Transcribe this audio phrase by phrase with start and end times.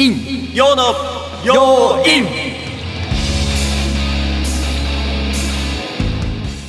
[0.00, 0.94] 陰陽の
[1.44, 2.24] 陽陰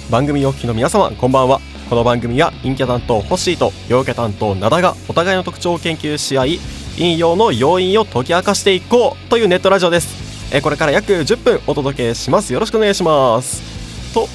[0.10, 1.62] 番組お聞きの皆様こんばんは。
[1.90, 6.60] この番組は陰キャ担当ホッシーと陽キャ担当灘がお互いの特徴を研究し合い
[6.96, 10.54] 陰陽の要因を解き明かしていこうというネットラジオです。
[10.54, 12.52] えこれから約10分お届けします。
[12.52, 14.14] よろしくお願いします。
[14.14, 14.28] と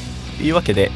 [0.42, 0.90] いうわけで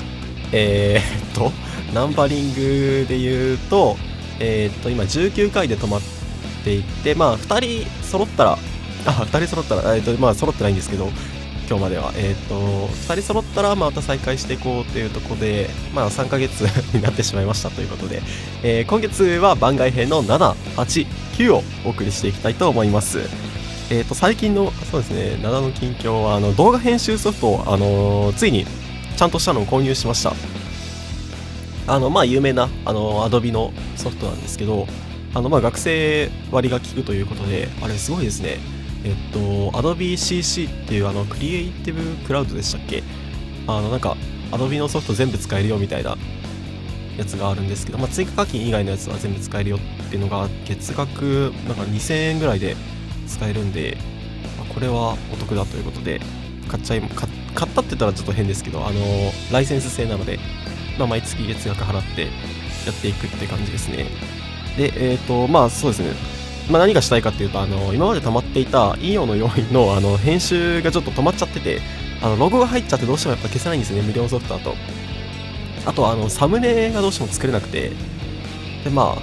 [0.53, 1.53] えー、っと
[1.93, 3.98] ナンバリングで言うと
[4.39, 6.20] えー、っと今19回で止まって
[6.64, 8.56] ていってまあ2人揃ったらあ
[9.10, 11.09] 2人揃ったらえ、っとまあ揃ってないんですけど
[11.70, 12.12] 今日までは。
[12.16, 18.23] えっ、と2人揃ったらまた再開していこうというとこでまあ3ヶ月 になってしまいましたということで、
[18.64, 23.20] えー、今月は番外編の789をお送りしていきたいと思います。
[23.88, 28.66] えっ、と最近のそうですね7の近況はあの動画編集ソフトをあのついに
[29.16, 30.34] ちゃんとしたのを購入しました。
[31.86, 34.88] あのまあ有名なあの Adobe のソフトなんですけど
[35.34, 38.59] あのまあ学生割が効くということであれすごいですね
[39.05, 39.39] えっと
[39.78, 43.03] Adobe CC っていうあのクリエイティブクラウドでしたっけ？
[43.67, 44.17] あのなんか
[44.51, 46.17] Adobe のソフト全部使えるよみたいな
[47.17, 52.77] やつがあるんですけど、まあ、追加課金以外のやつは全部使えるよっていうのが月額なんか2000円ぐらいで
[53.28, 53.97] 使えるんで、
[54.58, 56.20] まあ、これはお得だということで
[56.69, 59.01] 買っちゃい買ったって言ったらちょっと変ですけどあの
[59.53, 60.39] ライセンス制なので
[60.98, 62.28] まあ、毎月月額払ってや
[62.92, 64.06] っていくって感じですね。
[64.81, 66.14] で、えっ、ー、と、まあそうですね。
[66.70, 71.81] まあ、何がしたいかっていうと、あの、今まで溜まっていたイオの要因のあの編集がちょっと止まっちゃってて、
[72.23, 74.75] あの、ロゴが入っちゃってどうしてもやっぱ消せないんですね、無料ソフトだと。
[75.84, 77.91] あと、あの、サムネがどうしても作れなくて、
[78.84, 79.23] で、まあ、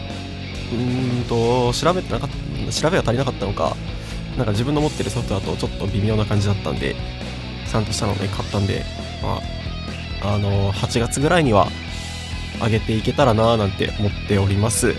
[0.73, 3.75] うんと、調べてなかった、調べが足りなかったのか、
[4.37, 6.95] なんか自分の持ってるソフトだとちょっと微妙な感じだったんで、
[7.65, 8.83] ちゃんとしたのね、買ったんで、
[9.23, 9.39] ま
[10.21, 11.67] あ、あの8月ぐらいには
[12.61, 14.93] 上げていけたらななんて思っております。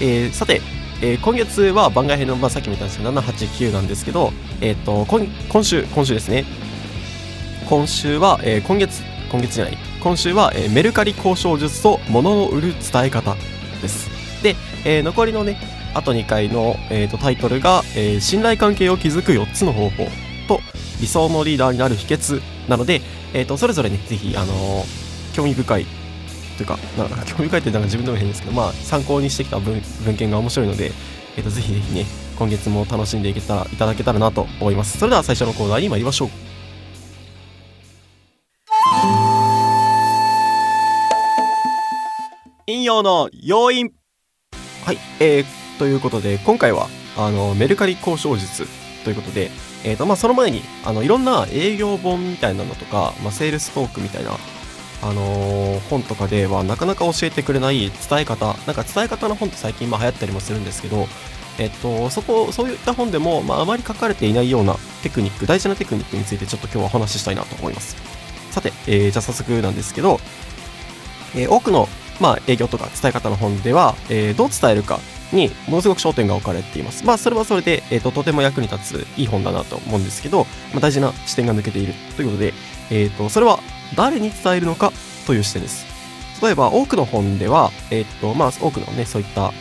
[0.00, 0.60] えー、さて、
[1.02, 6.44] えー、今月は番外編の、まあ、さっきも言ったんですけど789なんですけど、えーと、今今週今週ですね。
[7.68, 9.78] 今週は、えー、今月今月じゃない。
[10.02, 13.36] 今週は、えー、メルカリ交渉術と物の売る伝え方
[13.82, 14.08] です。
[14.42, 15.58] で、えー、残りのね
[15.94, 20.04] あと2回の、えーと、タイトルが、えー、信頼関係を築く4つの方法
[20.46, 20.60] と
[21.00, 23.00] 理想のリーダーになる秘訣なので、
[23.34, 25.86] えーと、それぞれね、ぜひ、あのー、興味深い
[26.58, 30.90] というか、なんか興味深いってなんか自分でも変ですけど、まあ、参考にしてきた文文献が面白いので、
[31.36, 32.04] えーと、ぜひぜひね、
[32.36, 34.98] 今月も楽しんでいけたらいただけたらなと思います。
[34.98, 36.28] それでは最初のコーナーに参りましょう。
[42.66, 43.92] 引用の要因
[44.84, 48.66] はい、えー、ということで、今回は、あの、メルカリ交渉術
[49.04, 49.50] ということで、
[49.84, 54.32] えーとまあ、その前にあのいろんな営業本みたいなのとか、まあ、セールストークみたいな、
[55.02, 61.06] あのー、本とかではなかなか教えてくれない伝え方なんか伝え方の本って最近まあ流行ったりもするんですけど、
[61.58, 67.96] えっと、そこそういった本でも、まあ、あまり書かれていないようなテクニック大事なテクニックについてちょっと今日はお話ししたいなと思います
[68.50, 70.18] さて、えー、じゃあ早速なんですけど、
[71.34, 71.88] えー、多くの、
[72.20, 74.98] まあ、営業とか伝え方の本では、え、どう伝えるか
[75.32, 77.04] にものすごく焦点が置かれています。
[77.04, 82.54] まあそれはそれで、えーと、とても役に立ついい本だなと思うんですけど、まあ、大事な視点が抜けているということで、
[82.90, 83.60] えーと、それは
[83.94, 84.92] 誰に伝えるのか
[85.26, 85.86] という視点です。
[86.42, 89.52] 例えば多くの本では、えーとまあ、多くのねそういった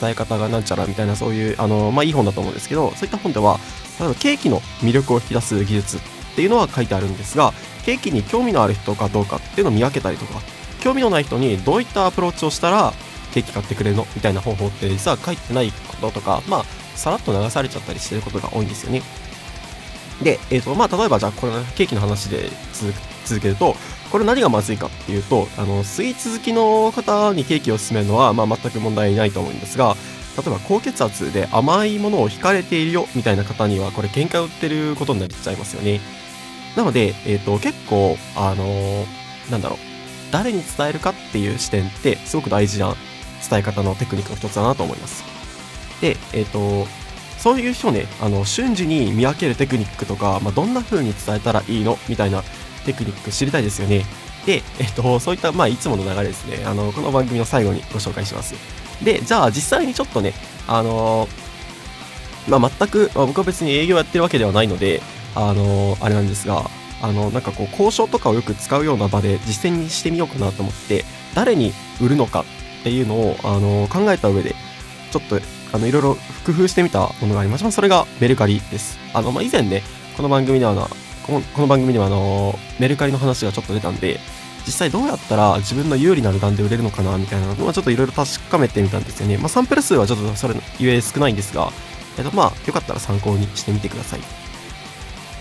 [0.00, 3.58] 伝え方がなんちゃらみたいなそういうあの、まあ、いい本だと思うんですけどそういった本では
[3.98, 6.00] 例えばケーキの魅力を引き出す技術っ
[6.36, 7.52] ていうのは書いてあるんですが
[7.84, 10.40] ケーキに興味のある人かどうかっていうのを見分けたりとか
[10.80, 12.92] 興味のない人にどういったアプローチをしたら
[13.32, 19.02] ケーキ買ってくれるのみたいな方法って実は書いてないこととか、まあ、さらっと流されちゃったりしてることが多いんですよね。
[20.22, 22.92] で、えっ、ー、と、まあ、例えばじゃあ、これ、ケーキの話で続
[23.24, 23.76] 続けると、
[24.10, 29.96] これ何がまずいかっていうと、あの、スイーツ好きの方にケーキを勧めるのは、まあ、全く問題ないと思うんですが、
[30.36, 36.00] 例えば高血圧で甘いものを惹かれているよみたいな方には、これ喧嘩売ってることになっちゃいますよね。
[36.76, 39.78] なので、えっ、ー、と、結構、あのー、なんだろう、
[40.30, 42.94] 誰に伝えるかっていう視点ってすごく大事な
[43.48, 45.24] 伝え方のテクニックの一つだなと思います。
[46.00, 46.86] で、えっ、ー、と、
[47.38, 51.96] そういう人をね、あの、瞬時に見分けるテクニックとか、まあ、どんな風に伝えたらいいの？
[52.08, 52.42] みたいな
[52.84, 54.04] テクニック知りたいですよね。
[54.44, 58.54] で、えっ、と、そういった、まあ、いつもの流れですね、あの、この番組の最後にご紹介します。
[59.04, 60.34] で、じゃあ、実際にちょっとね、
[60.66, 61.28] あの
[62.48, 65.02] まあ、全く、まあ、僕は別に営業やってるわけではないので、
[65.34, 66.64] あのあれなんですが、
[67.00, 71.04] あの、なんかこう、交渉とかをよく使うような場で実践にしてみようかなと思って、
[71.34, 72.44] 誰に売るのか
[72.80, 74.54] っていうのを、あの考えた上で、
[75.12, 75.38] ちょっと、
[75.72, 77.70] あの、いろいろ工夫してみたものがありました。
[77.70, 78.98] それがメルカリです。
[79.12, 79.82] あの、まあ、以前ね、
[80.16, 80.88] この番組ではな、
[81.26, 84.18] この番組ではあの、メルカリの話がちょっと出たんで、
[84.66, 89.38] 実際どうやったら自分の有利な値段で売れるのかなみたいなのはちょっといろいろ確かめてみたんですよね。
[89.38, 91.72] まあ、サンプル数はちょっとそれゆえ少ないんですが、
[92.18, 94.20] えっ、と、まあ、よかったら参考にしてみてください。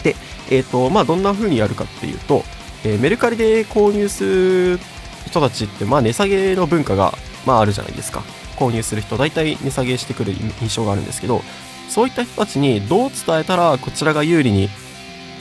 [0.03, 0.15] で、
[0.49, 2.43] えっ、と、まあ、どんな風にやるかっていうと、
[2.83, 4.79] えー、メルカリで購入する
[5.25, 7.13] 人たちって、まあ、値下げの文化が、
[7.45, 8.23] まあ、あるじゃないですか。
[8.57, 11.41] 購入する人、大体値下げしてくる印象があるんですけど、
[11.89, 14.69] そういった人たちにどう伝えたら、こちらが有利に、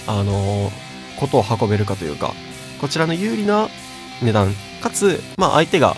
[0.07, 2.35] あのー、ことを運べるかというか、
[2.81, 3.69] こちらの有利な
[4.23, 5.97] 値段、かつ、まあ、相手が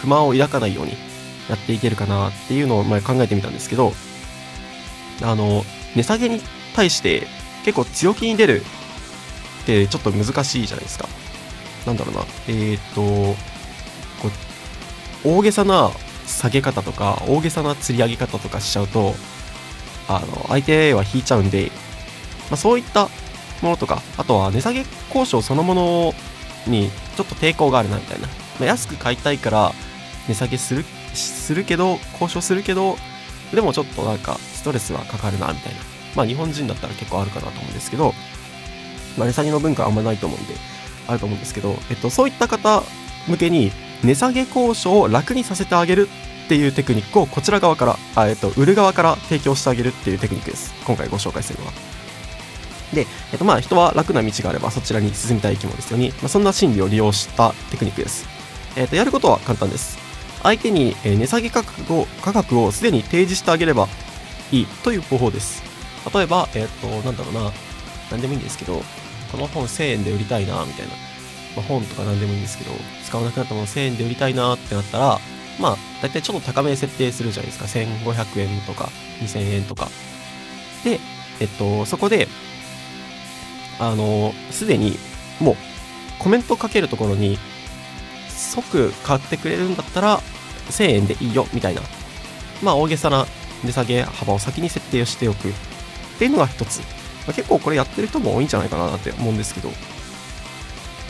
[0.00, 0.92] 不満を抱かないように
[1.48, 3.92] やっていけるかなっていうのを前考えてみたんですけど、
[5.22, 5.64] あの、
[5.94, 6.40] 値下げに
[6.74, 7.26] 対して
[7.64, 8.62] 結構強気に出る
[9.62, 11.08] ってちょっと難しいじゃないですか。
[11.86, 12.24] なんだろうな。
[12.48, 13.36] えっ、と、こ
[15.24, 15.90] う、大げさな
[16.26, 19.14] 下げ方とか、大げさな釣り上げ方とかしちゃうと、
[20.08, 21.70] あの、相手は引いちゃうんで、
[22.50, 23.08] まあ、そういった
[23.62, 26.14] ものとか、あとは値下げ交渉そのもの
[26.66, 28.28] にちょっと抵抗があるなみたいな。
[28.58, 29.72] まあ、安く買いたいから
[30.28, 30.84] 値下げする、
[31.14, 32.96] するけど、交渉するけど、
[33.52, 35.80] でもちょっとなんかストレスはかかるなみたいな。
[36.14, 38.14] まあ日本人だったら結構あるかなと思うんですけど、
[39.16, 40.54] まあ値下げの文化はあんまないと思うんで、
[41.06, 42.82] あると思うんですけど、えっと、そういった方
[43.28, 43.72] 向けに
[44.02, 46.08] 値下げ交渉を楽にさせてあげる
[46.46, 50.74] っていうテクニックをこちら側から、えっと、売る側から提供してあげるっていうテクニックです。
[50.84, 51.72] 今回ご紹介するのは。
[52.92, 56.10] で、えっと、まあ人は楽な道があればそちらに進みたい生き物ですよね。
[56.20, 58.26] まあ、そんな心理を利用したテクニックです。
[58.76, 59.98] えっと、やることは簡単です。
[60.42, 63.88] 相手に値下げ価格を価格をすでに提示してあげれば
[64.50, 65.62] いいという方法です。
[66.12, 67.52] 例えば、えっと、なんだろうな、
[68.10, 68.82] 何でもいいんですけど、
[69.30, 71.11] この本1000円で売りたいな、みたいな。
[71.56, 72.70] まあ、本とか何でもいいんですけど、
[73.04, 75.18] 使わなくなったもの1000円で売りたいなってなったら、
[75.58, 77.66] まあ、だいたいちょっと高めに設定するじゃないですか。
[77.66, 78.88] 1500円とか、
[79.20, 79.88] 2000円とか。
[80.84, 80.98] で、
[81.40, 82.28] えっと、そこで、
[83.78, 84.96] あの、すでに、
[85.40, 85.56] もう、
[86.18, 87.38] コメントかけるところに、
[88.28, 90.20] 即買ってくれるんだったら、
[90.70, 91.82] 1000円でいいよ、みたいな。
[92.62, 93.26] まあ、大げさな
[93.64, 95.48] 値下げ幅を先に設定をしておく。
[95.48, 95.52] っ
[96.18, 96.80] ていうのが一つ。
[97.26, 99.70] ま、結構これやってる人も多いんじゃないかなって思うんですけど。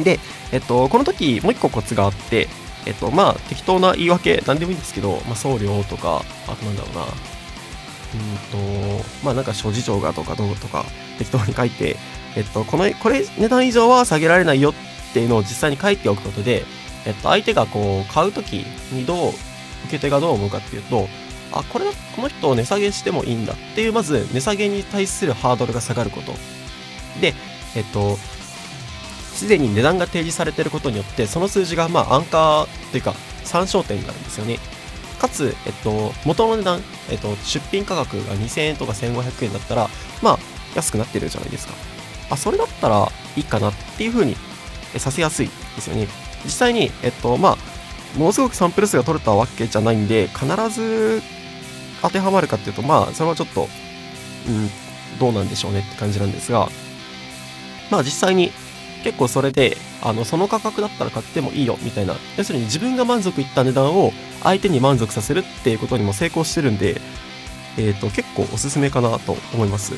[0.02, 0.20] で、
[0.52, 2.48] えっと、この時、もう一個コツがあって、
[2.86, 10.84] えっと、まあ、適当な言い訳、なんでもいいんですけど、まあ、送料とか、あとなんだろうな、うんと、まあ、なんか諸事情がとかどうとか、
[11.18, 11.96] 適当に書いて、
[12.36, 14.74] えっと、この、これ値段以上は下げられないよっ
[15.12, 16.64] ていうのを実際に書いておくことで、
[17.06, 18.54] えっと、相手がこう、買うとき
[18.92, 19.32] にどう、
[19.84, 21.08] 受け手がどう思うかっていうと、
[21.52, 21.84] あ、これ、
[22.16, 26.32] この人を値下げしてもいいんだっていう、まず、値下げに対するハードルが下がること。
[27.20, 27.34] で、
[27.74, 28.18] えっと、
[29.42, 33.12] すでに値段が提示されていることによって、その数字が、まあ、アンカーというか、
[33.42, 34.60] 参照点になるんですよね。
[35.18, 36.80] かつ、えっと、元の値段、
[37.10, 39.90] えっと、出品価格が2000円とか1500円だったら、
[40.22, 40.38] まあ、
[40.76, 41.74] 安くなってるじゃないですか。
[42.30, 44.36] あ、それだったらいいかなっていう風に
[44.96, 46.06] させやすいですよね。
[46.44, 51.20] 実際に、えっと、まあ、ものすごくサンプル数が取れたわけじゃないんで、必ず
[52.00, 53.68] 当てはまるかっていうと、まあ、それはちょっと、
[54.46, 54.70] うん、
[55.18, 56.68] どうなんでしょうねって感じなんですが、
[57.90, 58.50] まあ実際に
[59.02, 64.12] 結構それで、あの、その価格だったら買ってもいいよみたいな、要するに自分が満足いった値段を
[64.42, 67.00] 相手に満足させるっていうことにも成功してるんで、
[67.78, 69.92] え、ー、と、結構おすすめかなと思います。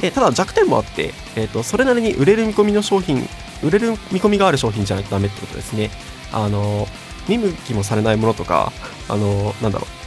[0.00, 3.28] でただ弱点もあって、え、ー、と、それなりに売れる見込みの商品、
[3.62, 5.90] 売れる見込みがある商品じゃないとダメってことですね。
[6.32, 6.88] あの、
[7.28, 8.72] 見向きもされないものとか、
[9.08, 10.04] あの、なんだろう、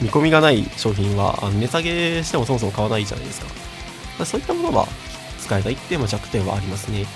[0.00, 4.24] 見込みがない商品はあの値下げしてもそもそも買わないじゃないですか。
[4.24, 4.86] そういったものは
[5.46, 7.06] 使えないっていう弱点はありますね。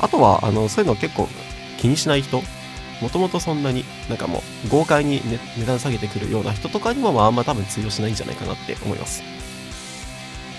[0.00, 1.28] あとは、あの、そういうの結構
[1.78, 2.42] 気にしない人、
[3.00, 9.22] もともとそんなになんかもう豪快に、ね、値段下げてくるような人とかにもまああんま多分通用しないんじゃないかなって思います。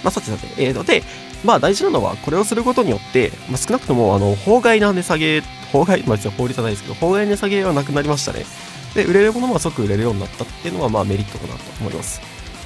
[0.04, 1.04] まあ、さてさて、えー、ので、
[1.44, 5.42] まあ大事なのはこれをすることによって、まあ、少なくともあの法外な値下げ、
[5.72, 8.46] 法外、まあ、法律はないですけど、法外値下げはなくなりましたね。
[8.94, 12.22] で、売れるものも即売れるようになったっていうのはまあメリットかなと思います。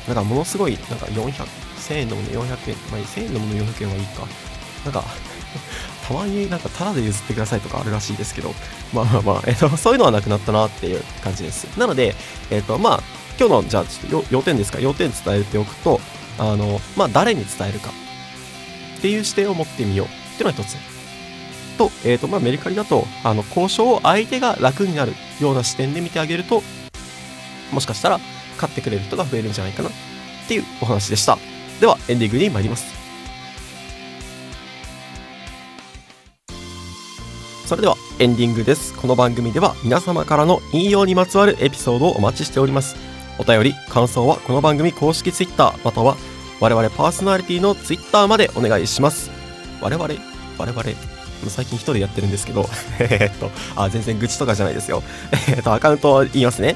[0.07, 1.45] なんかものすごい、なんか400、
[1.89, 4.27] 1000円のもの400円、まあ、1000円のもの400円はいいか。
[4.85, 5.03] なんか
[6.07, 8.53] たまになんかタダで譲ってくださいとかあるらしいですけど、
[8.93, 11.65] まあまあまあ、えっと、 そういうのはなくなったなっていう感じです。
[11.77, 12.15] なので、
[12.51, 13.03] えっと、まあ、
[13.39, 15.99] 今日の、じゃあ、ちょっと要点ですか、要点伝えておくと、
[16.37, 17.89] あの、まあ、誰に伝えるか
[18.97, 20.77] っていう視点を持ってみようっていうのが一つ。
[21.77, 26.61] と、えっ、と、まあ、メリカリだと、あの、交渉を相手が楽になるような視点で見てあげると、
[27.71, 28.19] もしかしたら
[28.57, 29.91] 買ってくれる人が増えるんじゃないかなっ
[30.47, 31.37] ていうお話でした。
[31.79, 32.99] では、エンディングに参ります。
[37.65, 38.95] それではエンディングです。
[38.95, 42.95] この番組では皆様からの引用にまつわるエピソードをお待ちしております。
[43.37, 46.17] お便り、感想はこの番組公式 Twitter または
[46.59, 49.29] 我々パーソナリティの Twitter までお願いします。
[49.79, 50.15] 我々、
[50.57, 50.83] 我々、
[51.47, 52.67] 最近ツイッターやってるんですけど、
[52.99, 55.03] えっと、あ、全然愚痴とかじゃないですよ。
[55.47, 56.75] えっと、アカウントを言いますね。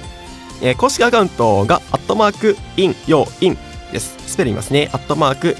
[0.61, 3.57] えー、公式アカウントが、アットマーク、イン、ヨー、イン
[3.93, 4.15] です。
[4.27, 4.89] スペル言いますね。
[4.91, 5.55] アットマーク、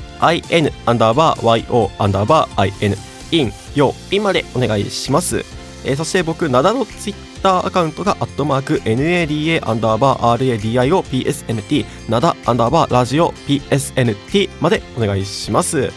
[0.52, 2.96] in、アンダーバー、yo、アンダーバー、in、
[3.32, 5.46] イン、ヨー、インまでお願いします。
[5.86, 15.92] えー、そして僕、ナダのツイッターアカウントが、アットマーク、nada、アンダーバー、radio、psnt、ナダ、アンダーバー、ラジオ、psnt までお願いします。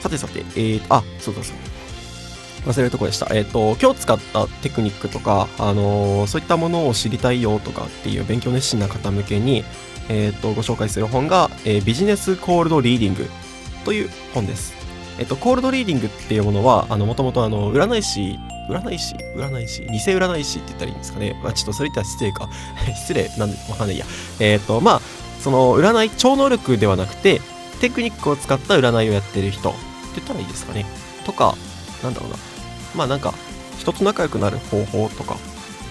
[0.00, 2.72] さてさて、えー、あ、そうだそうだ。
[2.72, 3.28] 忘れるとこでした。
[3.34, 9.64] えっ、ー、と、今日使ったテクニックとか、あのー、そういったものを知りたいよとかっていう勉強熱心な方向けに、
[10.08, 13.28] えっ、と、ご紹介する本が、えビジネスコールドリーディング
[13.84, 14.74] という本です。
[15.18, 18.38] えっ、と、コールドリーディングっていうものは、あの、もともとあの、占い師、
[18.68, 19.14] 占い師？
[19.36, 19.82] 占い師？
[19.82, 21.40] 偽占い師って言ったらいいんですかね。
[21.42, 22.48] まあ、ちょっとそれ言ったら失礼か。
[22.94, 24.06] 失礼なんで、わかんないや。
[24.40, 25.02] えっ、と、まあ、
[25.40, 27.40] その、占い、超能力ではなくて、
[27.80, 29.78] テクニックを使った占いをやってる人って
[30.16, 30.84] 言ったらいいですかね。
[31.24, 31.56] とか、
[32.02, 32.36] なんだろうな。
[32.94, 33.34] まあなんか、
[33.78, 35.36] 人と仲良くなる方法とか、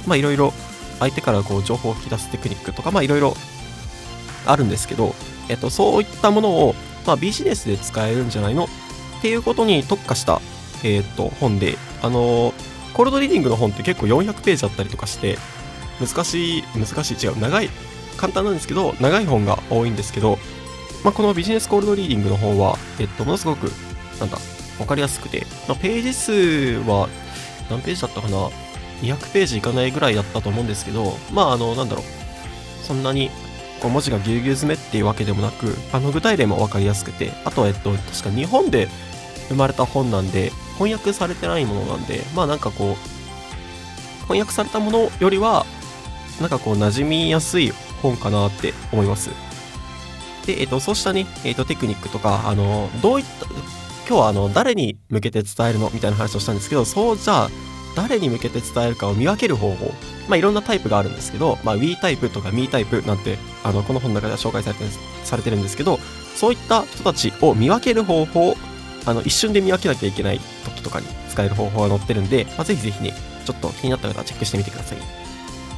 [0.05, 0.53] まあいろいろ
[0.99, 3.35] 相手からこう情報を引き出すテクニックとか、まあいろいろ
[4.47, 5.13] あるんですけど、
[5.49, 6.75] えっと、そういったものを、
[7.05, 8.65] まあ、ビジネスで使えるんじゃないの？
[8.65, 8.67] っ
[9.21, 10.41] ていうことに特化した、
[10.83, 12.53] えっと、本で、あの
[12.93, 15.37] コールドリーディングの本って結構400ページあったりとかして、
[15.99, 17.69] 難しい、難しい、違う、長い、
[18.17, 20.37] 簡単なんですけど、長い本が多いんですけど、
[21.03, 23.71] まあ、このビジネスコールドリーディングの本は、えっと、ものすごく、
[24.19, 24.37] なんだ、
[24.77, 26.31] 分かりやすくて、まあ、ページ数
[26.87, 27.07] は
[27.69, 28.49] 何ページだったかな
[29.01, 33.29] ？200ページいかないぐらいだったと思うんですけどまああのなんだろうそんなに
[33.81, 38.87] こう文字がぎゅうぎゅう詰めっていうわけでもなくあの具体例も分かりやすくてあとはえっと確か日本で
[39.49, 42.95] 生まれた本なんで翻訳されてないものなんでまあなんかこう
[44.23, 45.65] 翻訳されたものよりは
[46.41, 49.31] なんかこう馴染みやすい本かなって思います。
[50.45, 53.47] で、えっと、そうしたね、えっと、テクニックとか、あの、どういった
[54.07, 57.49] 今日はあの誰に向けて伝えるのみたいな話をしたんですけどそうじゃあ
[57.97, 59.91] 誰に向けて伝えるかを見分ける方法。
[60.29, 64.85] まあいろんなタイプがあるんですけど、まあ、We タイプとか Me タイプなんてあのこの本の中では紹介されて
[65.23, 65.97] されてるんですけど
[66.35, 68.55] そういった人たちを見分ける方法
[69.05, 73.13] あの一瞬で見分けなきゃいけない時とかに使える方法が載ってるんで、まあ、ぜひぜひね
[73.45, 74.97] ちょっと気になった方はチェックしてみてください。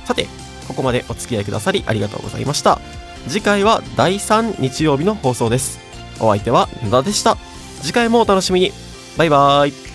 [0.06, 0.28] さて
[0.68, 2.80] ここまでお付き合いくださりありがとうございました。
[3.28, 5.80] 次回は第3日曜日の放送です。
[6.20, 7.38] お相手は野田でした。
[7.82, 8.72] 次回もお楽しみに。
[9.18, 9.89] バイバーイ。